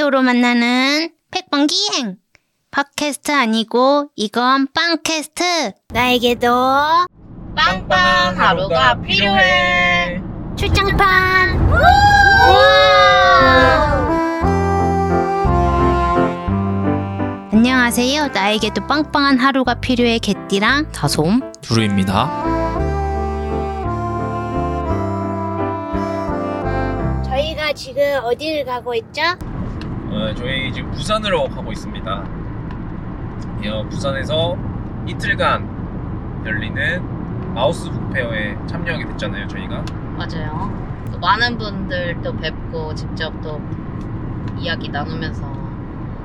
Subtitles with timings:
[0.00, 2.16] 라디오로 만나는 팩번기행
[2.70, 6.48] 팟캐스트 아니고 이건 빵캐스트 나에게도
[7.54, 10.22] 빵빵 하루가 필요해.
[10.56, 11.50] 출장판
[17.52, 22.26] 안녕하세요 나에게도 빵빵한 하루가 필요해 개띠랑 다솜 두루입니다.
[27.26, 29.20] 저희가 지금 어디를 가고 있죠?
[30.10, 32.24] 어, 저희 지금 부산으로 가고 있습니다.
[33.72, 34.56] 어, 부산에서
[35.06, 39.84] 이틀간 열리는 마우스 북페어에 참여하게 됐잖아요, 저희가.
[40.16, 40.70] 맞아요.
[41.12, 43.60] 또 많은 분들 또 뵙고 직접 또
[44.58, 45.50] 이야기 나누면서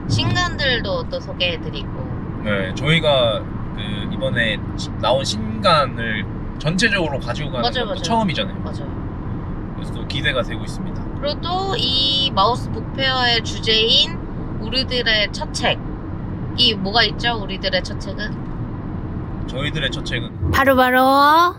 [0.08, 3.42] 신간들도 또 소개해드리고 네, 저희가
[3.76, 3.82] 그
[4.14, 6.26] 이번에 시- 나온 신간을
[6.60, 8.02] 전체적으로 가지고 가는 맞아요, 맞아요.
[8.02, 8.60] 처음이잖아요.
[8.64, 9.74] 맞아요.
[9.76, 11.04] 그래서 또 기대가 되고 있습니다.
[11.26, 14.14] 그리고 또 이 마우스 북페어의 주제인
[14.62, 17.40] 우리들의 첫 책이 뭐가 있죠?
[17.42, 21.56] 우리들의 첫 책은 저희들의 첫 책은 바로바로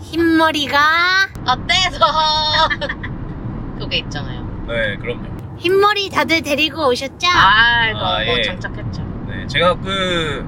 [0.00, 0.78] 흰머리가
[1.46, 1.98] 어때서
[3.78, 4.42] 그게 있잖아요.
[4.68, 5.22] 네, 그럼요.
[5.58, 7.28] 흰머리 다들 데리고 오셨죠?
[7.32, 8.42] 아, 이거 아, 뭐 예.
[8.42, 9.02] 장착했죠.
[9.28, 10.44] 네, 제가 그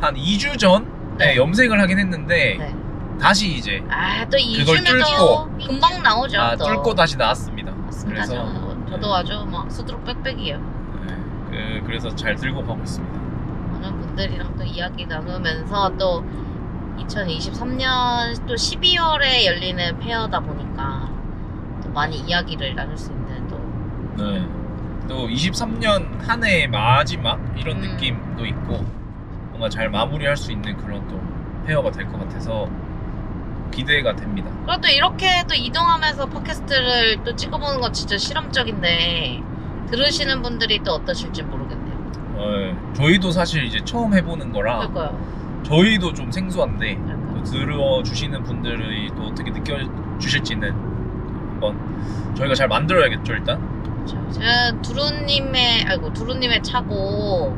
[0.00, 0.84] 한 2주 전에
[1.18, 1.36] 네.
[1.36, 2.74] 염색을 하긴 했는데 네.
[3.20, 6.38] 다시 이제 아, 또 그걸 2주면 또 금방 나오죠.
[6.40, 6.64] 아, 또.
[6.66, 7.53] 뚫고 다시 나왔습니다.
[8.04, 8.44] 맞습니다.
[8.44, 10.58] 그래서 저, 저도 아주 막 수두룩 빽빽이에요.
[11.06, 11.16] 네,
[11.80, 13.20] 그, 그래서 잘 들고 가고 있습니다.
[13.72, 16.24] 많은 분들이랑 또 이야기 나누면서 또
[16.98, 21.08] 2023년 또 12월에 열리는 페어다 보니까
[21.82, 23.58] 또 많이 이야기를 나눌 수 있는 또
[24.22, 24.46] 네.
[25.08, 27.82] 또 23년 한 해의 마지막 이런 음.
[27.82, 28.84] 느낌도 있고
[29.50, 31.20] 뭔가 잘 마무리할 수 있는 그런 또
[31.66, 32.68] 페어가 될 것 같아서
[33.70, 34.50] 기대가 됩니다.
[34.66, 39.42] 그리고 또 이렇게 또 이동하면서 팟캐스트를 또 찍어보는 건 진짜 실험적인데
[39.90, 41.94] 들으시는 분들이 또 어떠실지 모르겠네요.
[42.36, 45.62] 네, 저희도 사실 이제 처음 해보는 거라 그럴까요?
[45.64, 46.98] 저희도 좀 생소한데
[47.34, 53.74] 또 들어주시는 분들이 또 어떻게 느껴주실지는 한번 저희가 잘 만들어야겠죠 일단.
[54.32, 57.56] 제가 두루님의 아이고 두루님의 차고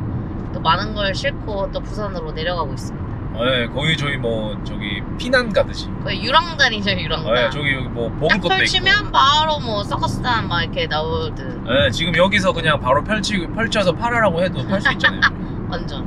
[0.52, 3.05] 또 많은 걸 싣고 또 부산으로 내려가고 있습니다.
[3.44, 5.88] 네, 거의 저희 뭐 저기 피난 가듯이.
[6.02, 7.34] 거의 유랑단이죠 유랑단.
[7.34, 9.12] 네, 저기 여기 뭐 먹을 딱 것도 펼치면 있고.
[9.12, 14.66] 바로 뭐 서커스단 막 이렇게 나오듯 네, 지금 여기서 그냥 바로 펼치 펼쳐서 팔아라고 해도
[14.66, 15.20] 팔 수 있잖아요.
[15.68, 16.04] 완전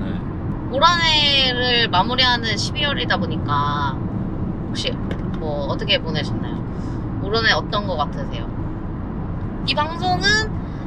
[0.00, 0.74] 네.
[0.76, 3.96] 올 한해를 마무리하는 12월이다 보니까
[4.68, 4.90] 혹시
[5.38, 7.20] 뭐 어떻게 보내셨나요?
[7.22, 8.50] 올 한해 어떤 거 같으세요?
[9.66, 10.26] 이 방송은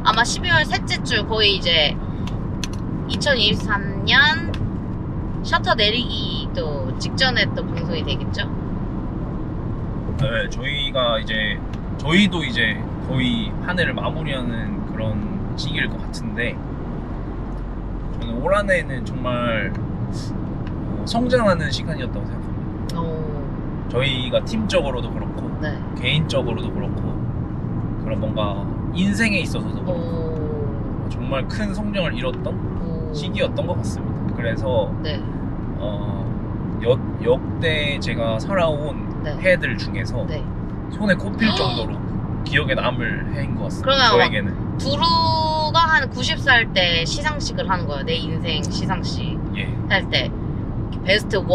[0.03, 1.95] 아마 12월 셋째 주 거의 이제
[3.09, 4.64] 2023년
[5.45, 8.49] 셔터 내리기 또 직전에 또 방송이 되겠죠?
[10.17, 11.59] 네, 저희가 이제
[11.97, 16.57] 저희도 이제 거의 한 해를 마무리하는 그런 시기일 것 같은데
[18.19, 23.01] 저는 올 한 해는 정말 어, 성장하는 시간이었다고 생각합니다.
[23.01, 25.77] 오, 저희가 팀적으로도 그렇고 네.
[26.01, 27.01] 개인적으로도 그렇고
[28.03, 33.13] 그런 뭔가 인생에 있어서도 그렇고 오, 정말 큰 성장을 이뤘던 오.
[33.13, 34.14] 시기였던 것 같습니다.
[34.35, 35.19] 그래서 네.
[35.77, 39.35] 어, 역, 역대 제가 살아온 네.
[39.39, 40.43] 해들 중에서 네.
[40.91, 41.97] 손에 꼽힐 정도로
[42.43, 43.83] 기억에 남을 해인 것 같습니다.
[43.85, 48.03] 그러면 저에게는 두루가 한 90살 때 시상식을 하는 거예요.
[48.03, 49.73] 내 인생 시상식 예.
[49.89, 50.29] 할때
[51.05, 51.45] 베스트 1,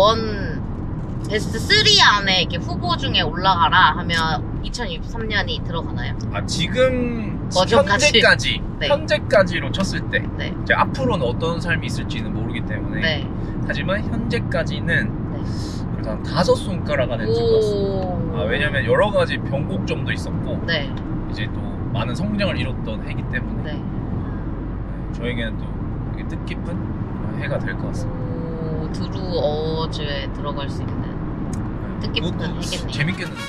[1.28, 1.76] 베스트 3
[2.18, 6.14] 안에 이렇게 후보 중에 올라가라 하면 2023년이 들어가나요?
[6.32, 8.06] 아 지금 어제까지.
[8.06, 8.88] 현재까지 네.
[8.88, 10.54] 현재까지로 쳤을 때 네.
[10.62, 13.28] 이제 앞으로는 어떤 삶이 있을지는 모르기 때문에 네.
[13.66, 15.41] 하지만 현재까지는 네.
[15.92, 18.06] 그래도 한 다섯 손가락 안에 들것 같습니다.
[18.06, 18.32] 오.
[18.38, 20.91] 아, 왜냐면 여러 가지 변곡점도 있었고 네.
[21.30, 21.60] 이제 또
[21.92, 23.72] 많은 성장을 이뤘던 해기 때문에 네.
[23.74, 25.64] 네, 저에게는 또
[26.16, 28.18] 되게 뜻깊은 해가 될 것 같습니다.
[28.18, 31.02] 오, 두루 어즈에 들어갈 수 있는
[32.00, 32.60] 네, 뜻깊은 해겠네요.
[32.91, 33.41] 재밌겠는데.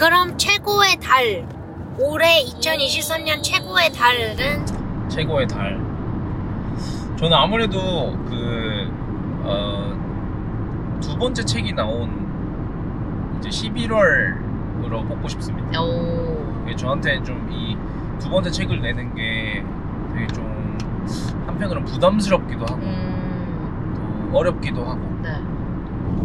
[0.00, 1.46] 그럼 최고의 달
[1.98, 5.78] 올해 2023년 최고의 달은 최고의 달.
[7.18, 8.88] 저는 아무래도 그,
[9.44, 15.82] 어, 두 번째 책이 나온 이제 11월으로 뽑고 싶습니다.
[15.82, 16.40] 오.
[16.76, 17.76] 저한테 좀 이
[18.20, 19.64] 두 번째 책을 내는 게
[20.12, 20.78] 되게 좀
[21.46, 24.28] 한편으로는 부담스럽기도 하고 음.
[24.32, 25.34] 또 어렵기도 하고 네.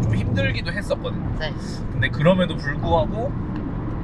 [0.03, 1.35] 좀 힘들기도 했었거든요.
[1.39, 1.53] 네.
[1.93, 3.31] 근데 그럼에도 불구하고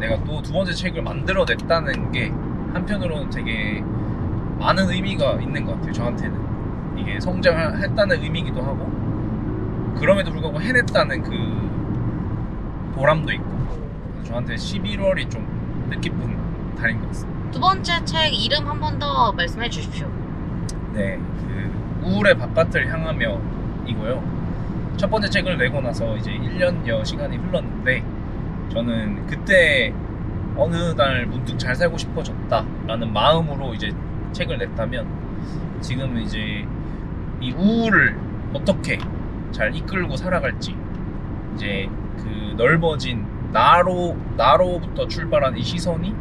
[0.01, 2.29] 내가 또 두 번째 책을 만들어냈다는 게
[2.73, 3.81] 한편으로는 되게
[4.59, 5.91] 많은 의미가 있는 것 같아요.
[5.93, 8.89] 저한테는 이게 성장했다는 의미이기도 하고
[9.97, 13.51] 그럼에도 불구하고 해냈다는 그 보람도 있고
[14.25, 17.51] 저한테 11월이 좀 뜻깊은 달인 것 같습니다.
[17.51, 20.07] 두 번째 책 이름 한 번 더 말씀해 주십시오.
[20.93, 21.71] 네, 그
[22.05, 23.39] 우울의 바깥을 향하며
[23.87, 24.23] 이고요.
[24.97, 28.03] 첫 번째 책을 내고 나서 이제 1년여 시간이 흘렀는데
[28.73, 29.93] 저는 그때
[30.55, 33.91] 어느 날 문득 잘 살고 싶어졌다라는 마음으로 이제
[34.31, 36.65] 책을 냈다면 지금은 이제
[37.41, 38.17] 이 우울을
[38.53, 38.97] 어떻게
[39.51, 40.75] 잘 이끌고 살아갈지
[41.55, 46.15] 이제 그 넓어진 나로 나로부터 출발한 이 시선이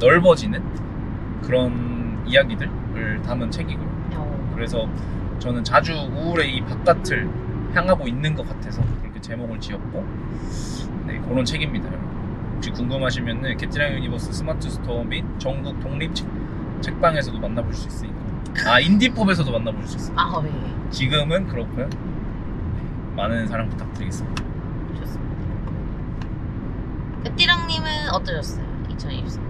[0.00, 0.62] 넓어지는
[1.42, 3.88] 그런 이야기들을 담은 책이고요.
[4.14, 4.88] 어, 그래서
[5.38, 7.28] 저는 자주 우울의 이 바깥을
[7.74, 8.82] 향하고 있는 것 같아서
[9.22, 10.04] 제목을 지었고
[11.06, 16.28] 네 그런 책입니다 여러분 혹시 궁금하시면은 개띠랑 유니버스 스마트 스토어 및 전국 독립 책,
[16.80, 18.16] 책방에서도 만나볼 수 있으니까
[18.66, 20.50] 아 인디펍에서도 만나볼 수 있어요 아, 네.
[20.90, 21.96] 지금은 그렇고요 네,
[23.16, 24.42] 많은 사랑 부탁드리겠습니다
[25.00, 25.32] 좋습니다.
[27.36, 28.64] 띠랑님은 어떠셨어요?
[28.90, 29.42] 2023.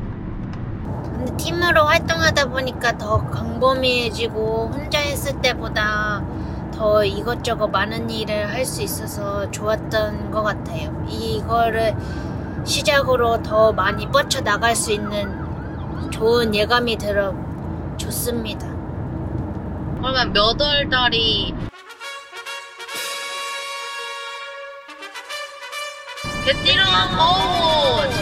[1.05, 6.23] 근데 팀으로 활동하다 보니까 더 광범위해지고 혼자 했을 때보다
[6.73, 11.05] 더 이것저것 많은 일을 할 수 있어서 좋았던 것 같아요.
[11.09, 11.95] 이거를
[12.65, 17.35] 시작으로 더 많이 뻗쳐 나갈 수 있는 좋은 예감이 들어
[17.97, 18.67] 좋습니다.
[19.99, 21.55] 그러면 몇 월 달이
[26.45, 26.87] 개띠랑
[27.19, 28.22] 어왜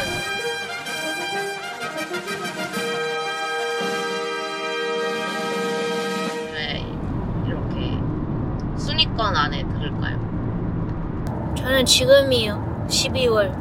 [11.71, 12.87] 저는 지금이요.
[12.89, 13.55] 12월.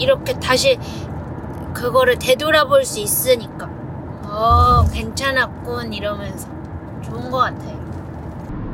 [0.00, 0.80] 이렇게 다시
[1.72, 3.66] 그거를 되돌아볼 수 있으니까.
[4.24, 5.92] 어, 괜찮았군.
[5.92, 6.48] 이러면서.
[7.02, 7.78] 좋은 것 같아요.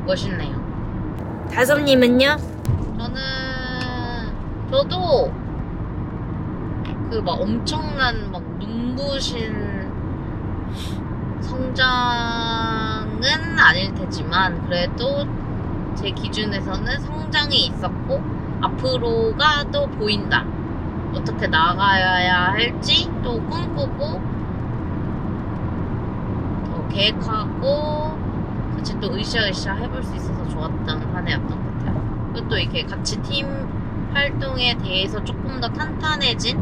[0.07, 0.57] 멋있네요.
[1.53, 2.37] 다솜님은요?
[2.99, 3.21] 저는
[4.71, 5.31] 저도
[7.11, 9.91] 그 막 엄청난 막 눈부신
[11.43, 11.99] 성장은
[13.59, 15.27] 아닐 테지만 그래도
[16.01, 18.23] 제 기준에서는 성장이 있었고
[18.63, 20.47] 앞으로가 또 보인다.
[21.15, 24.23] 어떻게 나가야 할지 또 꿈꾸고
[26.65, 28.19] 더 계획하고
[28.77, 32.31] 같이 또 으쌰으쌰 해볼 수 있어서 좋았던 한 해였던 것 같아요.
[32.33, 33.47] 그리고 또 이렇게 같이 팀
[34.15, 36.59] 활동에 대해서 조금 더 탄탄해진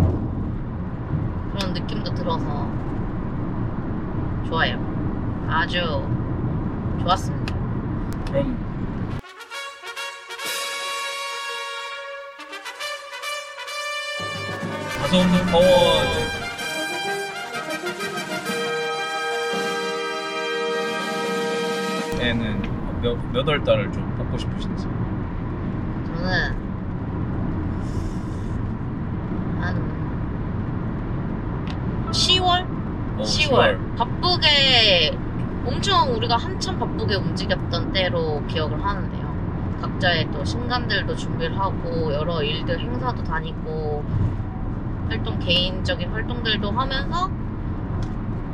[1.53, 2.69] 그런 느낌도 들어서
[4.49, 4.79] 좋아요.
[5.49, 6.03] 아주
[7.03, 7.55] 좋았습니다.
[8.27, 8.68] 그럼
[15.09, 15.17] 다솜
[15.55, 16.29] award
[22.21, 26.57] 에는 몇, 몇월 달을 좀 뽑고 싶으신지 저는
[29.63, 29.89] 한
[32.11, 32.67] 10월?
[33.19, 33.97] 어, 10월.
[33.97, 35.17] 바쁘게
[35.65, 39.79] 엄청 우리가 한참 바쁘게 움직였던 때로 기억을 하는데요.
[39.81, 44.05] 각자의 또 신간들도 준비를 하고 여러 일들 행사도 다니고
[45.09, 47.31] 활동 개인적인 활동들도 하면서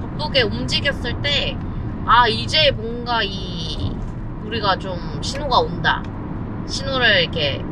[0.01, 1.57] 바쁘게 움직였을 때
[2.07, 3.91] 아 이제 뭔가 이
[4.45, 6.03] 우리가 좀 신호가 온다.
[6.67, 7.65] 신호를 이렇게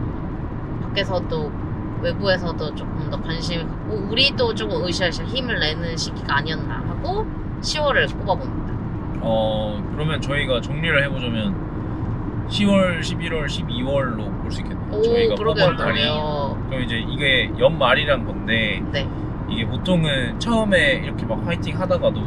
[0.82, 1.52] 밖에서도
[2.00, 7.26] 외부에서도 조금 더 관심을 갖고 우리도 조금 으쌰으쌰 힘을 내는 시기가 아니었나 하고
[7.60, 8.72] 10월을 꼽아봅니다.
[9.20, 16.84] 어 그러면 저희가 정리를 해보자면 10월, 11월, 12월로 볼 수 있겠네요 오 저희가 그러게요 그럼
[16.84, 19.06] 이제 이게 연말이란 건데 네.
[19.50, 22.20] 이게 보통은 처음에 이렇게 막 화이팅 하다가도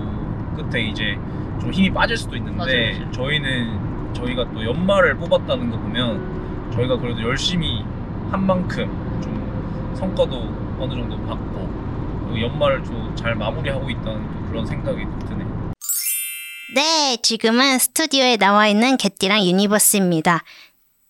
[0.56, 1.18] 끝에 이제
[1.60, 3.12] 좀 힘이 빠질 수도 있는데 맞아요, 맞아요.
[3.12, 7.84] 저희는 저희가 또 연말을 뽑았다는 거 보면 저희가 그래도 열심히
[8.30, 8.86] 한 만큼
[9.20, 10.38] 좀 성과도
[10.80, 15.72] 어느 정도 받고 연말을 좀 잘 마무리하고 있다는 또 그런 생각이 또 드네요.
[16.76, 20.44] 네, 지금은 스튜디오에 나와 있는 개띠랑 유니버스입니다.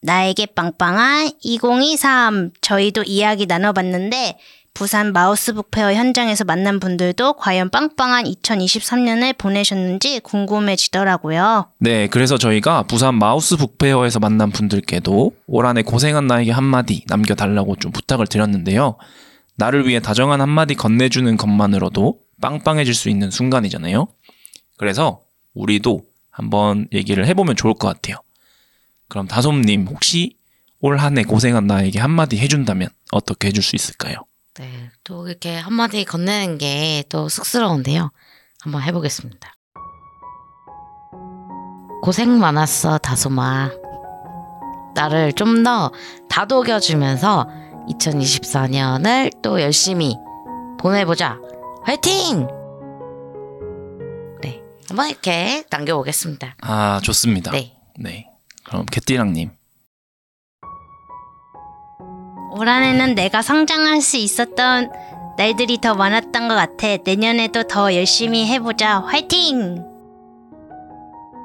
[0.05, 4.37] 나에게 빵빵한 2023 저희도 이야기 나눠봤는데
[4.75, 11.69] 부산 마우스북 페어 현장에서 만난 분들도 과연 빵빵한 2023년을 보내셨는지 궁금해지더라고요.
[11.79, 17.91] 네, 그래서 저희가 부산 마우스 북페어에서 만난 분들께도 올 한해 고생한 나에게 한마디 남겨달라고 좀
[17.91, 18.97] 부탁을 드렸는데요.
[19.55, 24.07] 나를 위해 다정한 한마디 건네주는 것만으로도 빵빵해질 수 있는 순간이잖아요.
[24.77, 25.21] 그래서
[25.53, 28.17] 우리도 한번 얘기를 해보면 좋을 것 같아요.
[29.07, 30.37] 그럼 다솜님 혹시
[30.81, 34.15] 올 한 해 고생한 나에게 한마디 해준다면 어떻게 해줄 수 있을까요?
[34.55, 38.11] 네, 또 이렇게 한마디 건네는 게 또 쑥스러운데요.
[38.61, 39.53] 한번 해보겠습니다.
[42.01, 43.71] 고생 많았어, 다솜아.
[44.95, 45.91] 나를 좀 더
[46.29, 47.47] 다독여주면서
[47.89, 50.15] 2024년을 또 열심히
[50.79, 51.39] 보내보자.
[51.83, 52.47] 화이팅!
[54.41, 56.55] 네, 한번 이렇게 남겨보겠습니다.
[56.61, 57.51] 아 좋습니다.
[57.51, 57.75] 네.
[57.99, 58.27] 네.
[58.65, 59.51] 그럼 개띠랑님.
[62.51, 64.91] 올 한해는 내가 성장할 수 있었던
[65.37, 66.97] 날들이 더 많았던 것 같아.
[67.03, 68.99] 내년에도 더 열심히 해보자.
[69.01, 69.83] 화이팅!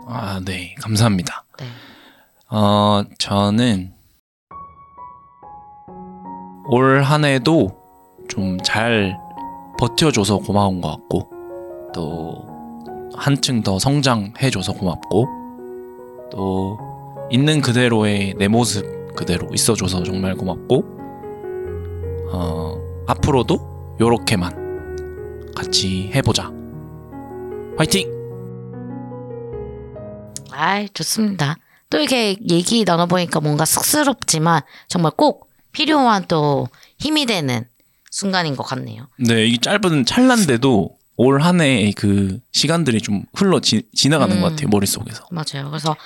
[0.07, 1.45] 아 네 감사합니다.
[1.59, 1.67] 네.
[2.50, 3.93] 어 저는
[6.69, 7.77] 올 한 해도
[8.29, 9.17] 좀 잘
[9.79, 11.29] 버텨줘서 고마운 것 같고
[11.93, 12.47] 또
[13.17, 15.27] 한층 더 성장해줘서 고맙고
[16.31, 16.79] 또
[17.31, 20.85] 있는 그대로의 내 모습 그대로 있어줘서 정말 고맙고
[22.33, 26.51] 어 앞으로도 요렇게만 같이 해보자
[27.77, 28.09] 화이팅!
[30.53, 31.57] 아, 좋습니다.
[31.89, 36.69] 또 이렇게 얘기 나눠보니까 뭔가 쑥스럽지만 정말 꼭 필요한 또
[36.99, 37.65] 힘이 되는
[38.11, 39.07] 순간인 것 같네요.
[39.19, 44.41] 네, 이 짧은 찰나인데도 올 한 해의 그 시간들이 좀 흘러 지, 지나가는 음.
[44.43, 45.27] 것 같아요 머릿속에서.
[45.31, 45.69] 맞아요.
[45.71, 45.97] 그래서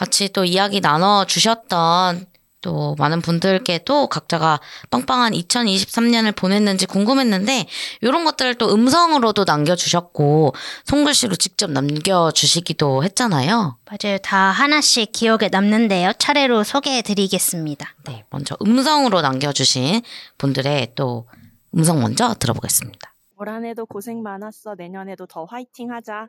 [0.00, 2.24] 같이 또 이야기 나눠주셨던
[2.62, 7.66] 또 많은 분들께도 각자가 빵빵한 2023년을 보냈는지 궁금했는데
[8.00, 10.54] 이런 것들을 또 음성으로도 남겨주셨고
[10.86, 13.76] 손글씨로 직접 남겨주시기도 했잖아요.
[13.84, 14.18] 맞아요.
[14.22, 16.12] 다 하나씩 기억에 남는데요.
[16.18, 17.94] 차례로 소개해드리겠습니다.
[18.06, 20.00] 네, 먼저 음성으로 남겨주신
[20.38, 21.28] 분들의 또
[21.74, 23.14] 음성 먼저 들어보겠습니다.
[23.36, 24.76] 올 한해도 고생 많았어.
[24.76, 26.28] 내년에도 더 화이팅 하자.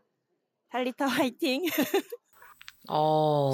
[0.71, 1.63] 달리타 화이팅.
[2.88, 3.50] 어,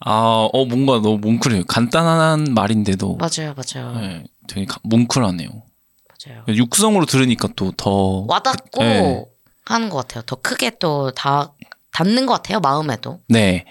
[0.00, 1.64] 아, 어 뭔가 너무 뭉클해요.
[1.64, 5.48] 간단한 말인데도 맞아요, 맞아요, 네, 되게 가- 뭉클하네요.
[5.48, 6.44] 맞아요.
[6.48, 9.24] 육성으로 들으니까 또 더 와닿고 네.
[9.66, 10.22] 하는 것 같아요.
[10.26, 11.52] 더 크게 또 다
[11.92, 13.20] 닿는 것 같아요, 마음에도.
[13.28, 13.64] 네.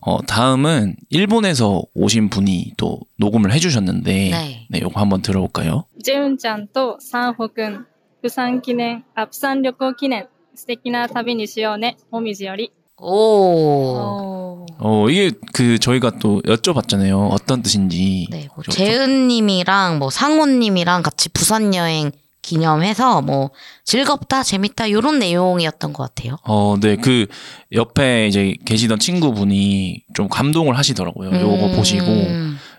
[0.00, 4.66] 어, 다음은 일본에서 오신 분이 또 녹음을 해주셨는데, 네.
[4.70, 5.84] 네, 요거 한번 들어볼까요?
[6.04, 7.84] 純ちゃんとサンホくん、
[8.22, 12.72] 釜山記念、あ、釜山旅行記念、素敵な旅にしようね、もみじより。
[12.97, 13.95] 오.
[13.97, 14.65] 어...
[14.79, 17.29] 어, 이게 그 저희가 또 여쭤봤잖아요.
[17.31, 18.27] 어떤 뜻인지.
[18.31, 23.51] 네, 뭐 저- 재은님이랑 뭐 상호님이랑 같이 부산 여행 기념해서 뭐
[23.85, 26.35] 즐겁다, 재밌다 이런 내용이었던 것 같아요.
[26.43, 27.27] 어, 네, 그
[27.71, 31.31] 옆에 이제 계시던 친구분이 좀 감동을 하시더라고요.
[31.39, 32.05] 요거 음, 보시고.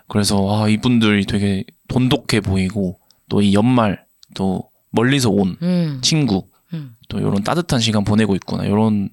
[0.09, 2.99] 그래서 아, 이분들이 되게 돈독해 보이고
[3.30, 4.04] 또 이 연말
[4.35, 6.44] 또 멀리서 온 음, 친구
[6.75, 6.94] 음.
[7.09, 8.64] 또 이런 따뜻한 시간 보내고 있구나.
[8.64, 9.09] 이런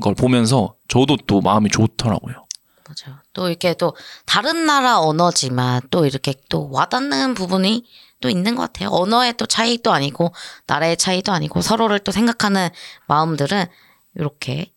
[0.00, 2.46] 걸 보면서 저도 또 마음이 좋더라고요.
[2.86, 3.18] 맞아요.
[3.32, 7.84] 또 이렇게 또 다른 나라 언어지만 또 이렇게 또 와닿는 부분이
[8.20, 8.88] 또 있는 것 같아요.
[8.90, 10.32] 언어의 또 차이도 아니고
[10.66, 12.68] 나라의 차이도 아니고 서로를 또 생각하는
[13.06, 13.66] 마음들은
[14.14, 14.72] 이렇게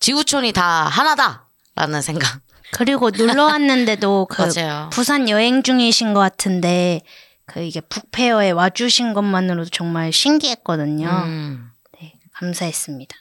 [0.00, 2.40] 지구촌이 다 하나다라는 생각.
[2.72, 4.90] 그리고 놀러 왔는데도 그 맞아요.
[4.92, 7.02] 부산 여행 중이신 것 같은데
[7.46, 11.08] 그 이게 북페어에 와주신 것만으로도 정말 신기했거든요.
[11.08, 11.70] 음,
[12.00, 13.14] 네, 감사했습니다.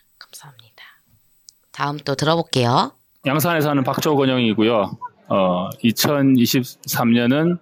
[1.72, 2.92] 다음 또 들어볼게요.
[3.25, 4.92] 양산에 사는 박조건영이고요.
[5.30, 7.58] 어, 2023년은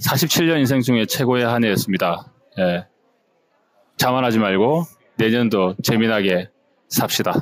[0.00, 2.26] 47년 인생 중에 최고의 한 해였습니다.
[2.58, 2.86] 예.
[3.96, 4.84] 자만하지 말고
[5.16, 6.48] 내년도 재미나게
[6.88, 7.34] 삽시다.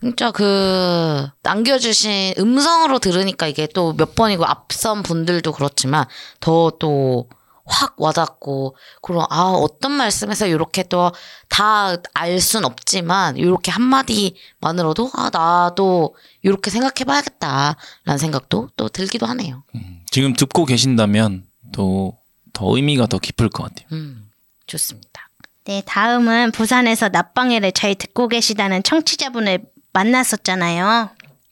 [0.00, 6.04] 진짜 그 남겨주신 음성으로 들으니까 이게 또 몇 번이고 앞선 분들도 그렇지만
[6.40, 7.28] 더 또
[7.66, 11.12] 확 와닿고 그런 아 어떤 말씀에서 이렇게 또
[11.48, 19.62] 다 알 순 없지만 이렇게 한마디만으로도 아 나도 이렇게 생각해봐야겠다라는 생각도 또 들기도 하네요.
[19.74, 22.16] 음, 지금 듣고 계신다면 또
[22.52, 23.86] 더 의미가 더 깊을 것 같아요.
[23.92, 24.30] 음
[24.66, 25.28] 좋습니다.
[25.64, 29.58] 네, 다음은 부산에서 낮방해를 잘 듣고 계시다는 청취자분을
[29.92, 31.10] 만났었잖아요.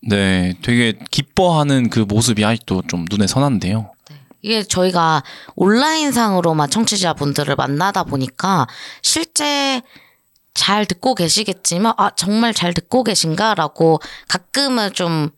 [0.09, 3.91] 네, 되게 기뻐하는 그 모습이 아직도 좀 눈에 선한데요.
[4.45, 5.23] 이게 저희가
[5.57, 8.67] 온라인상으로만 청취자분들을 만나다 보니까
[9.03, 9.81] 실제
[10.53, 15.31] 잘 듣고 계시겠지만 아 정말 잘 듣고 계신가 라고 가끔은 좀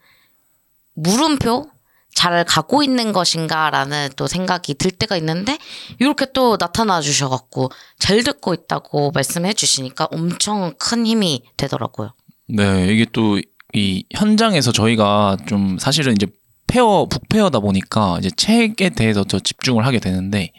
[0.95, 1.71] 물음표
[2.15, 5.57] 잘 가고 있는 것인가라는 또 생각이 들 때가 있는데
[6.01, 7.71] 이렇게 또 나타나 주셔갖고
[8.01, 12.13] 잘 듣고 있다고 말씀해 주시니까 엄청 큰 힘이 되더라고요.
[12.49, 13.39] 네, 이게 또
[13.77, 16.27] 이 현장에서 저희가 좀 사실은 이제
[16.67, 20.53] 페어 북페어다 보니까 이제 책에 대해서 더 집중을 하게 되는데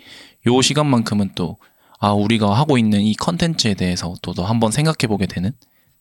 [0.48, 1.58] 요 시간만큼은 또
[2.00, 5.52] 아, 우리가 하고 있는 이 컨텐츠에 대해서 또 더 한번 생각해 보게 되는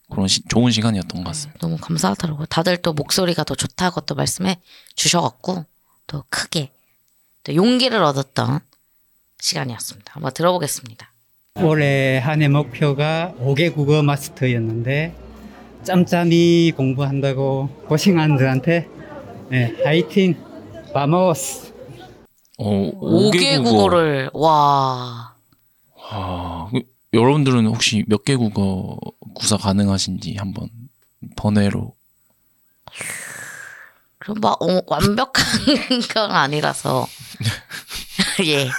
[0.09, 1.59] 그런 시- 좋은 시간이었던 것 같습니다.
[1.59, 2.45] 너무 감사하더라고요.
[2.45, 4.57] 다들 또 목소리가 더 좋다고 또 말씀해
[4.95, 5.65] 주셔갖고
[6.05, 6.69] 또 크게
[7.43, 8.59] 또 용기를 얻었던
[9.39, 10.13] 시간이었습니다.
[10.13, 11.11] 한번 들어보겠습니다.
[11.61, 15.13] 올해 한 해 목표가 5개 국어 마스터였는데
[15.83, 18.87] 짬짬이 공부한다고 고생한 들한테
[19.49, 20.35] 네, 화이팅
[20.93, 21.73] 바모스.
[22.59, 22.91] 어,
[23.31, 25.35] 5개 국어 를 와.
[26.09, 26.81] 와, 그,
[27.13, 28.97] 여러분들은 혹시 몇 개 국어
[29.35, 30.69] 구사 가능하신지 한번
[31.35, 31.93] 번외로?
[34.19, 35.45] 그럼 막 어, 완벽한
[36.13, 37.07] 건 아니라서.
[38.45, 38.69] 예.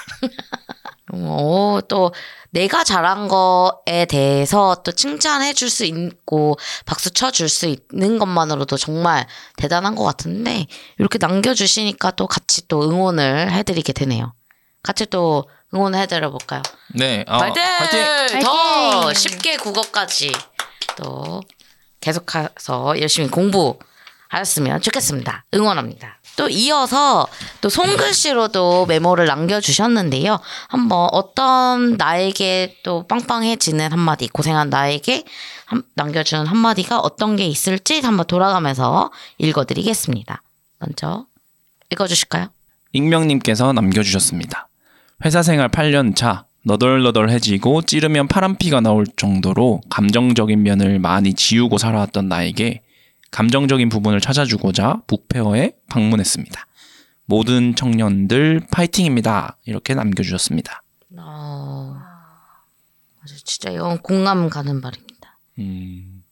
[1.13, 2.13] 어, 또
[2.51, 8.77] 내가 잘한 거에 대해서 또 칭찬해 줄 수 있고 박수 쳐 줄 수 있는 것만으로도
[8.79, 9.27] 정말
[9.57, 10.67] 대단한 것 같은데
[10.99, 14.33] 이렇게 남겨주시니까 또 같이 또 응원을 해드리게 되네요.
[14.83, 16.63] 같이 또 응원을 해드려 볼까요?
[16.95, 17.63] 네, 아, 파이팅!
[17.63, 18.41] 파이팅!
[18.41, 19.13] 더!
[19.13, 20.33] 쉽게 국어까지
[20.97, 21.43] 또
[22.01, 23.79] 계속해서 열심히 공부
[24.29, 25.45] 하셨으면 좋겠습니다.
[25.55, 26.19] 응원합니다.
[26.37, 27.27] 또 이어서
[27.61, 30.39] 또 손글씨로도 메모를 남겨주셨는데요.
[30.69, 35.25] 한번 어떤 나에게 또 빵빵해지는 한마디, 고생한 나에게
[35.67, 40.43] 한- 남겨주는 한마디가 어떤 게 있을지 한번 돌아가면서 읽어드리겠습니다.
[40.79, 41.27] 먼저
[41.91, 42.49] 읽어주실까요?
[42.93, 44.69] 익명님께서 남겨주셨습니다.
[45.25, 52.29] 회사 생활 8년 차, 너덜너덜해지고 찌르면 파란 피가 나올 정도로 감정적인 면을 많이 지우고 살아왔던
[52.29, 52.83] 나에게
[53.31, 56.67] 감정적인 부분을 찾아주고자 북페어에 방문했습니다.
[57.27, 59.59] 모든 청년들 파이팅입니다.
[59.67, 60.83] 이렇게 남겨주셨습니다.
[61.19, 61.97] 어,
[63.21, 65.39] 맞아, 진짜 이건 공감 가는 말입니다.
[65.59, 66.23] 음,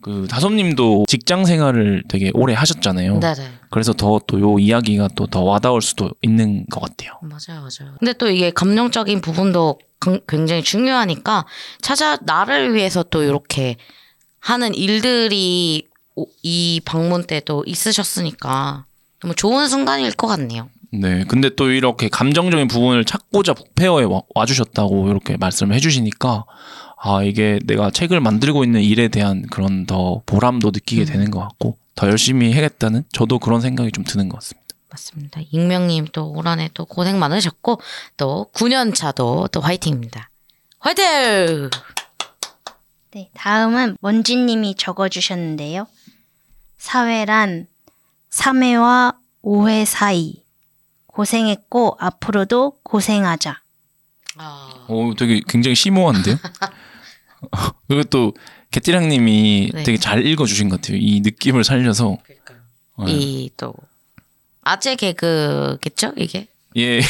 [0.00, 3.20] 그 다솜님도 직장 생활을 되게 오래 하셨잖아요.
[3.20, 3.50] 네네.
[3.70, 7.18] 그래서 더 또 요 이야기가 또 더 와닿을 수도 있는 것 같아요.
[7.22, 7.96] 맞아요, 맞아요.
[7.98, 11.44] 근데 또 이게 감정적인 부분도 강- 굉장히 중요하니까
[11.82, 13.76] 찾아 나를 위해서 또 이렇게
[14.38, 15.89] 하는 일들이 오-
[16.42, 18.84] 이 방문 때도 있으셨으니까
[19.20, 20.68] 너무 좋은 순간일 것 같네요.
[20.92, 26.44] 네, 근데 또 이렇게 감정적인 부분을 찾고자 북페어에 와, 와주셨다고 이렇게 말씀을 해주시니까
[27.02, 31.06] 아 이게 내가 책을 만들고 있는 일에 대한 그런 더 보람도 느끼게 음.
[31.06, 34.66] 되는 것 같고 더 열심히 해야겠다는 저도 그런 생각이 좀 드는 것 같습니다.
[34.90, 35.40] 맞습니다.
[35.52, 37.80] 익명님 또 올 한해 또 고생 많으셨고
[38.16, 40.28] 또 9년 차도 또 화이팅입니다.
[40.80, 41.70] 화이팅!
[43.12, 45.86] 네, 다음은 먼지님이 적어주셨는데요.
[46.80, 47.66] 사회란
[48.30, 49.14] 3회와
[49.44, 50.42] 5회 사이.
[51.06, 53.60] 고생했고 앞으로도 고생하자.
[54.36, 56.36] 아, 오, 되게 굉장히 심오한데요?
[57.86, 58.32] 그리고 또
[58.70, 59.82] 개띠랑님이 네.
[59.82, 60.96] 되게 잘 읽어주신 것 같아요.
[60.98, 62.16] 이 느낌을 살려서
[63.04, 63.12] 네.
[63.12, 63.74] 이또
[64.62, 67.00] 아재 개그겠죠 이게 예,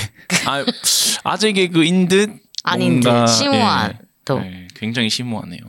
[0.46, 0.64] 아,
[1.24, 5.60] 아재 개그인 듯 아닌 듯 심오한 예, 또 네, 굉장히 심오하네요.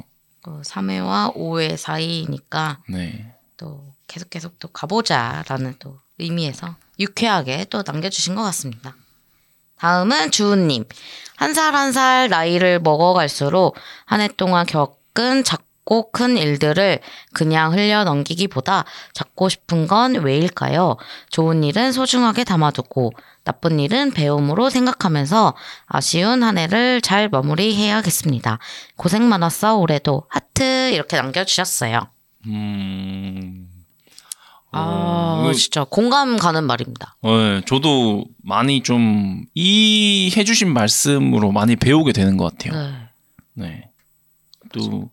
[0.41, 3.33] 그 3회와 5회 사이니까 네.
[3.57, 8.93] 또 계속 계속 또 가보자라는 또 의미에서 유쾌하게 또 남겨주신 것 같습니다.
[9.79, 10.83] 다음은 주은님.
[11.37, 16.99] 한 살 한 살 나이를 먹어갈수록 한 해 동안 겪은 작고 큰 일들을
[17.33, 20.97] 그냥 흘려 넘기기보다 잡고 싶은 건 왜일까요?
[21.29, 23.13] 좋은 일은 소중하게 담아두고
[23.45, 25.55] 나쁜 일은 배움으로 생각하면서
[25.87, 28.59] 아쉬운 한 해를 잘 마무리해야겠습니다.
[28.97, 32.07] 고생 많았어 올해도 하트 이렇게 남겨주셨어요.
[32.47, 33.67] 음.
[34.71, 37.17] 아, 어, 진짜 공감 가는 말입니다.
[37.23, 42.81] 네, 저도 많이 좀 이 해주신 말씀으로 많이 배우게 되는 것 같아요.
[43.53, 43.65] 네.
[43.67, 43.89] 네.
[44.73, 45.09] 또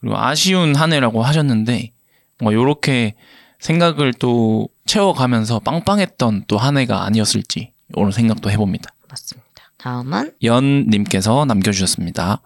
[0.00, 1.90] 그리고 아쉬운 한 해라고 하셨는데
[2.38, 3.14] 뭔가 요렇게
[3.58, 8.92] 생각을 또 채워가면서 빵빵했던 또 한 해가 아니었을지 이런 생각도 해봅니다.
[9.08, 9.48] 맞습니다.
[9.78, 12.40] 다음은 연님께서 남겨주셨습니다.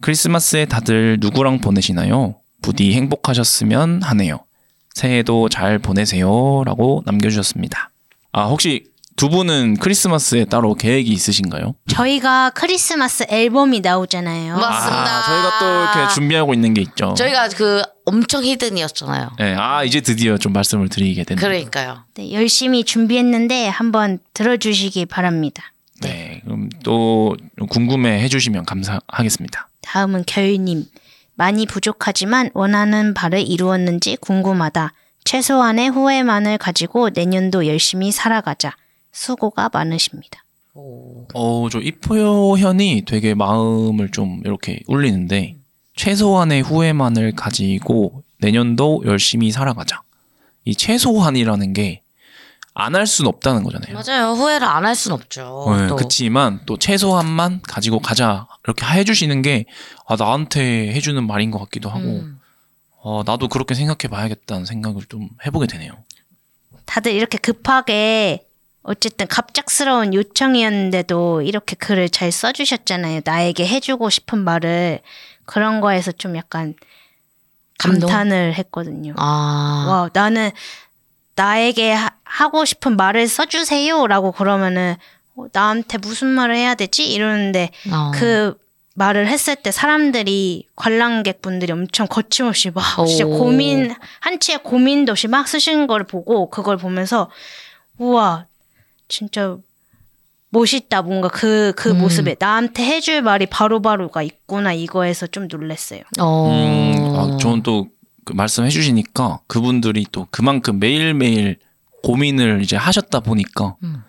[0.00, 2.36] 크리스마스에 다들 누구랑 보내시나요?
[2.62, 4.38] 부디 행복하셨으면 하네요.
[5.02, 7.90] 새해도 잘 보내세요 라고 남겨주셨습니다.
[8.32, 8.84] 아 혹시
[9.14, 11.74] 두 분은 크리스마스에 따로 계획이 있으신가요?
[11.88, 14.56] 저희가 크리스마스 앨범이 나오잖아요.
[14.56, 15.18] 맞습니다.
[15.18, 17.14] 아, 저희가 또 이렇게 준비하고 있는 게 있죠.
[17.14, 19.30] 저희가 그 엄청 히든이었잖아요.
[19.38, 21.40] 네, 아 이제 드디어 좀 말씀을 드리게 됐네요.
[21.46, 22.04] 그러니까요.
[22.14, 25.72] 네, 열심히 준비했는데 한번 들어주시기 바랍니다.
[26.00, 27.36] 네, 그럼 또
[27.70, 29.68] 궁금해 해주시면 감사하겠습니다.
[29.82, 30.84] 다음은 겨울님.
[31.38, 34.92] 많이 부족하지만 원하는 바를 이루었는지 궁금하다.
[35.24, 38.74] 최소한의 후회만을 가지고 내년도 열심히 살아가자.
[39.12, 40.42] 수고가 많으십니다.
[40.74, 41.26] 오.
[41.34, 45.54] 어, 저 이 표현이 되게 마음을 좀 이렇게 울리는데
[45.94, 50.02] 최소한의 후회만을 가지고 내년도 열심히 살아가자.
[50.64, 52.02] 이 최소한이라는 게
[52.80, 53.92] 안 할 수는 없다는 거잖아요.
[53.94, 54.32] 맞아요.
[54.34, 55.66] 후회를 안할순 없죠.
[55.76, 55.96] 네, 또.
[55.96, 59.64] 그치만 또 최소한만 가지고 가자 이렇게 해주시는 게
[60.06, 62.38] 아, 나한테 해주는 말인 것 같기도 하고 음.
[63.00, 65.92] 어, 나도 그렇게 생각해 봐야겠다는 생각을 좀 해보게 되네요.
[66.84, 68.46] 다들 이렇게 급하게
[68.82, 73.22] 어쨌든 갑작스러운 요청이었는데도 이렇게 글을 잘 써주셨잖아요.
[73.24, 75.00] 나에게 해주고 싶은 말을
[75.46, 76.74] 그런 거에서 좀 약간
[77.78, 78.10] 감동?
[78.10, 79.14] 감탄을 했거든요.
[79.16, 80.50] 아, 와, 나는
[81.36, 85.17] 나에게 하, 하고 싶은 말을 써주세요라고 그러면은 어,
[85.52, 87.10] 나한테 무슨 말을 해야 되지?
[87.12, 88.10] 이러는데 어.
[88.14, 88.56] 그
[88.94, 93.38] 말을 했을 때 사람들이 관람객분들이 엄청 거침없이 막 진짜 오.
[93.38, 97.30] 고민 한 치의 고민도 없이 막 쓰시는 걸 보고 그걸 보면서
[97.98, 98.46] 우와
[99.06, 99.56] 진짜
[100.50, 101.98] 멋있다 뭔가 그그 음.
[101.98, 106.02] 모습에 나한테 해줄 말이 바로바로가 있구나 이거에서 좀 놀랐어요.
[106.18, 106.48] 어.
[106.50, 107.86] 음, 아, 저는 또
[108.28, 111.56] 그 말씀해 주시니까 그분들이 또 그만큼 매일매일
[112.02, 114.04] 고민을 이제 하셨다 보니까 음.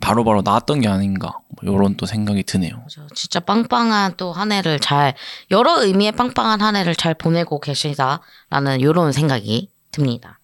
[0.00, 2.84] 바로바로 나왔던 게 아닌가 뭐 이런 또 생각이 드네요.
[3.14, 5.14] 진짜 빵빵한 또 한 해를 잘
[5.50, 10.38] 여러 의미의 빵빵한 한 해를 잘 보내고 계시다라는 이런 생각이 듭니다.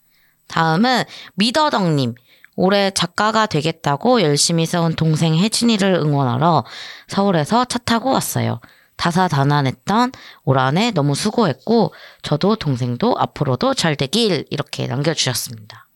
[0.49, 2.15] 다음은 미더덕님
[2.57, 6.65] 올해 작가가 되겠다고 열심히 써온 동생 혜진이를 응원하러
[7.09, 8.61] 서울에서 차 타고 왔어요.
[8.97, 10.13] 다사다난했던
[10.45, 15.89] 올 한해 너무 수고했고 저도 동생도 앞으로도 잘 되길 이렇게 남겨주셨습니다.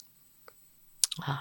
[1.24, 1.40] 아,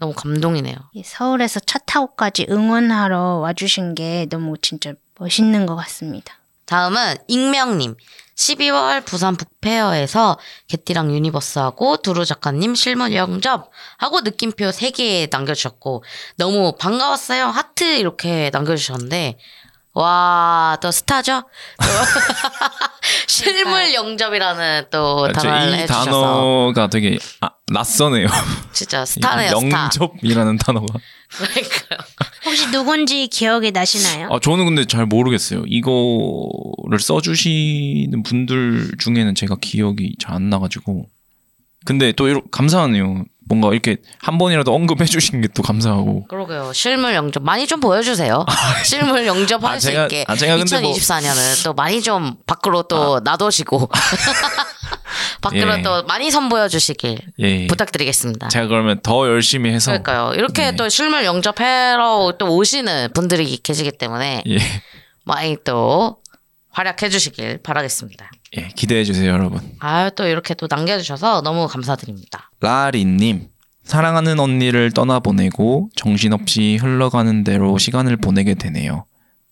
[0.00, 0.76] 너무 감동이네요.
[0.94, 6.34] 이 서울에서 차 타고까지 응원하러 와주신 게 너무 진짜 멋있는 것 같습니다.
[6.64, 7.96] 다음은 익명님.
[8.34, 16.02] 12월 부산 북페어에서 개띠랑 유니버스하고 두루 작가님 실물 영접 하고 느낌표 3개 남겨주셨고
[16.36, 17.46] 너무 반가웠어요.
[17.48, 19.38] 하트 이렇게 남겨주셨는데
[19.92, 21.42] 와, 또 스타죠?
[21.78, 21.84] 또
[23.26, 28.28] 실물 영접이라는 또 아, 저 단어를 이 해주셔서 단어가 되게 아, 낯서네요.
[28.72, 29.90] 진짜 스타네요, 스타.
[29.90, 30.86] 영접이라는 단어가.
[31.30, 31.98] 그러니까요.
[32.44, 34.28] 혹시 누군지 기억이 나시나요?
[34.32, 35.64] 아, 저는 근데 잘 모르겠어요.
[35.66, 41.06] 이거를 써주시는 분들 중에는 제가 기억이 잘 안 나가지고.
[41.84, 43.24] 근데 또 이러, 감사하네요.
[43.50, 46.26] 뭔가 이렇게 한 번이라도 언급해 주신 게 또 감사하고.
[46.28, 46.72] 그러게요.
[46.72, 48.46] 실물 영접 많이 좀 보여주세요.
[48.84, 50.24] 실물 영접할 아, 수 제가- 있게.
[50.28, 53.90] 아, 제가 근데 뭐- 2024년은 또 많이 좀 밖으로 또 놔두시고
[55.42, 55.82] 밖으로 예.
[55.82, 57.66] 또 많이 선보여 주시길 예.
[57.66, 58.48] 부탁드리겠습니다.
[58.48, 59.90] 제가 그러면 더 열심히 해서.
[59.90, 60.34] 그러니까요.
[60.34, 60.76] 이렇게 네.
[60.76, 64.58] 또 실물 영접하러 또 오시는 분들이 계시기 때문에 예.
[65.24, 66.18] 많이 또
[66.70, 68.30] 활약해 주시길 바라겠습니다.
[68.56, 69.60] 예, 기대해 주세요, 여러분.
[69.78, 72.50] 아유 또 이렇게 또 남겨 주셔서 너무 감사드립니다.
[72.60, 73.48] 라리 님.
[73.84, 79.04] 사랑하는 언니를 떠나보내고 정신없이 흘러가는 대로 시간을 보내게 되네요.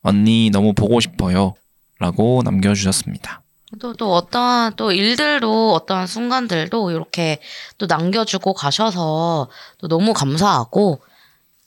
[0.02, 1.54] 언니 너무 보고 싶어요.
[1.98, 3.42] 라고 남겨 주셨습니다.
[3.80, 7.38] 또, 또 어떠한 또 일들도 어떠한 순간들도 이렇게
[7.78, 11.00] 또 남겨주고 가셔서 또 너무 감사하고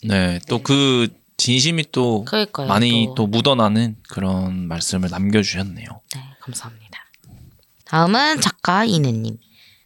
[0.04, 2.68] 네, 또 그 진심이 또 그러니까요.
[2.68, 3.16] 많이 또.
[3.16, 5.86] 또 묻어나는 그런 말씀을 남겨주셨네요.
[6.16, 7.00] 네, 감사합니다.
[7.92, 9.38] 다음은 작가 이내님.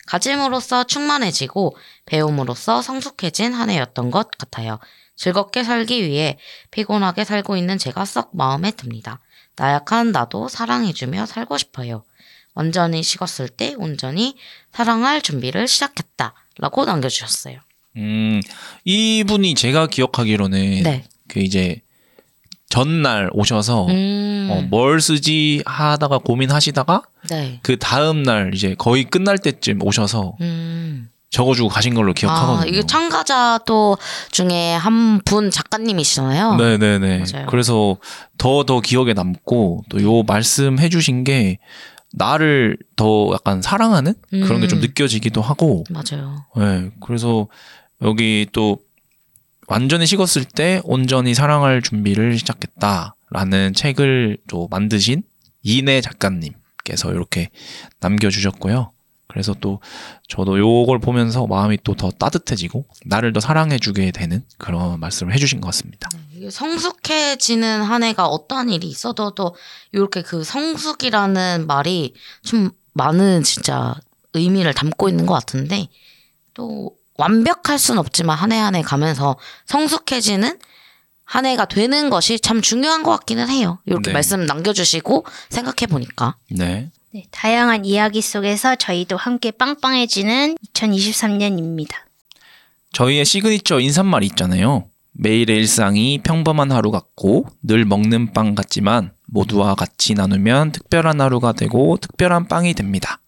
[0.05, 4.77] 가짐으로써 충만해지고 배움으로써 성숙해진 한 해였던 것 같아요.
[5.15, 6.37] 즐겁게 살기 위해
[6.69, 9.21] 피곤하게 살고 있는 제가 썩 마음에 듭니다.
[9.55, 12.03] 나약한 나도 사랑해주며 살고 싶어요.
[12.53, 14.37] 완전히 식었을 때 온전히
[14.71, 16.35] 사랑할 준비를 시작했다.
[16.59, 17.59] 라고 남겨주셨어요.
[17.97, 18.39] 음,
[18.83, 21.05] 이분이 제가 기억하기로는 네.
[21.27, 21.81] 그 이제
[22.75, 24.49] 전날 오셔서 음.
[24.51, 27.59] 어, 뭘 쓰지 하다가 고민하시다가 네.
[27.63, 31.07] 그 다음 날 이제 거의 끝날 때쯤 오셔서 음.
[31.29, 32.61] 적어주고 가신 걸로 기억하거든요.
[32.63, 33.97] 아, 이게 참가자 또
[34.31, 36.55] 중에 한 분 작가님이시잖아요.
[36.55, 37.23] 네네네.
[37.31, 37.45] 맞아요.
[37.47, 37.95] 그래서
[38.37, 41.59] 더더 기억에 남고 또 요 말씀 해주신 게
[42.13, 44.81] 나를 더 약간 사랑하는 그런 게좀 음.
[44.81, 46.45] 느껴지기도 하고, 맞아요.
[46.57, 46.89] 네.
[47.01, 47.47] 그래서
[48.01, 48.77] 여기 또
[49.67, 55.23] 완전히 식었을 때 온전히 사랑할 준비를 시작했다라는 책을 또 만드신
[55.63, 57.49] 이내 작가님께서 이렇게
[57.99, 58.91] 남겨주셨고요.
[59.27, 59.81] 그래서 또
[60.29, 65.67] 저도 요걸 보면서 마음이 또 더 따뜻해지고 나를 더 사랑해주게 되는 그런 말씀을 해주신 것
[65.67, 66.09] 같습니다.
[66.33, 69.55] 이게 성숙해지는 한 해가 어떠한 일이 있어도 또
[69.91, 73.95] 이렇게 그 성숙이라는 말이 좀 많은 진짜
[74.33, 75.87] 의미를 담고 있는 것 같은데
[76.53, 80.57] 또 완벽할 순 없지만 한 해 한 해 가면서 성숙해지는
[81.23, 83.79] 한 해가 되는 것이 참 중요한 것 같기는 해요.
[83.85, 84.13] 이렇게 네.
[84.13, 86.91] 말씀 남겨주시고 생각해 보니까 네.
[87.13, 91.91] 네, 다양한 이야기 속에서 저희도 함께 빵빵해지는 2023년입니다.
[92.93, 94.85] 저희의 시그니처 인사말이 있잖아요.
[95.13, 101.97] 매일의 일상이 평범한 하루 같고 늘 먹는 빵 같지만 모두와 같이 나누면 특별한 하루가 되고
[101.99, 103.19] 특별한 빵이 됩니다.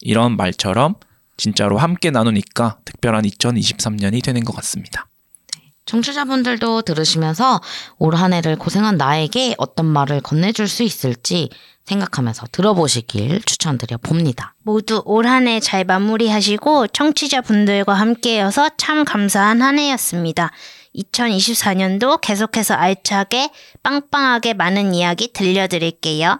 [0.00, 0.94] 이런 말처럼
[1.40, 5.06] 진짜로 함께 나누니까 특별한 2023년이 되는 것 같습니다.
[5.86, 7.60] 청취자분들도 들으시면서
[7.98, 11.48] 올 한 해를 고생한 나에게 어떤 말을 건네줄 수 있을지
[11.86, 14.54] 생각하면서 들어보시길 추천드려 봅니다.
[14.62, 20.50] 모두 올 한 해 잘 마무리하시고 청취자분들과 함께여서 참 감사한 한 해였습니다.
[20.94, 23.50] 2024년도 계속해서 알차게
[23.82, 26.38] 빵빵하게 많은 이야기 들려드릴게요.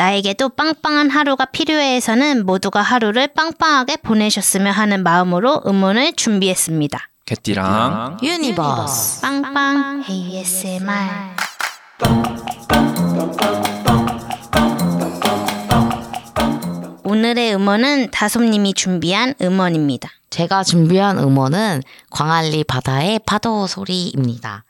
[0.00, 6.98] 나에게도 빵빵한 하루가 필요해서는 모두가 하루를 빵빵하게 보내셨으면 하는 마음으로 음원을 준비했습니다.
[7.26, 9.20] 개띠랑 유니버스.
[9.20, 10.96] 빵빵 ASMR
[17.04, 20.08] 오늘의 음원은 다솜님이 준비한 음원입니다.
[20.30, 24.64] 제가 준비한 음원은 광안리 바다의 파도 소리입니다.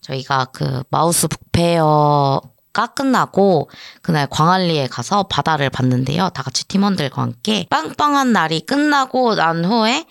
[0.00, 3.68] 저희가 그 마우스 북페어 가 끝나고
[4.02, 6.30] 그날 광안리에 가서 바다를 봤는데요.
[6.30, 10.06] 다 같이 팀원들과 함께 빵빵한 날이 끝나고 난 후에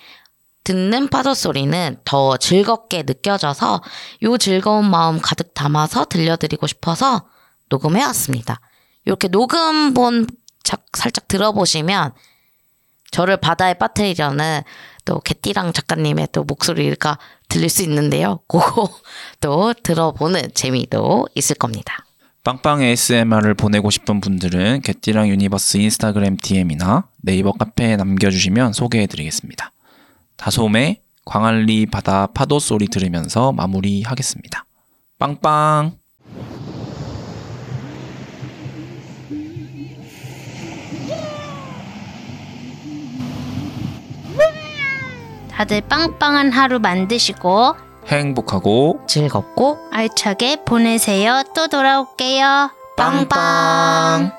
[0.65, 3.81] 듣는 파도 소리는 더 즐겁게 느껴져서
[4.23, 7.27] 요 즐거운 마음 가득 담아서 들려드리고 싶어서
[7.69, 8.59] 녹음해 왔습니다.
[9.05, 10.27] 이렇게 녹음본
[10.63, 12.13] 작- 살짝 들어보시면
[13.11, 14.61] 저를 바다에 빠뜨리려는
[15.05, 17.17] 또 개띠랑 작가님의 또 목소리가
[17.47, 18.41] 들릴 수 있는데요.
[18.47, 18.89] 그거
[19.41, 22.05] 또 들어보는 재미도 있을 겁니다.
[22.49, 29.71] 빵빵 ASMR을 보내고 싶은 분들은 개띠랑 유니버스 인스타그램 DM이나 네이버 카페에 남겨주시면 소개해드리겠습니다.
[30.35, 34.65] 다솜의 광안리 바다 파도 소리 들으면서 마무리하겠습니다.
[35.19, 35.91] 빵빵!
[45.51, 51.43] 다들 빵빵한 하루 만드시고 행복하고 즐겁고 알차게 보내세요.
[51.55, 52.71] 또 돌아올게요.
[52.97, 54.38] 빵빵.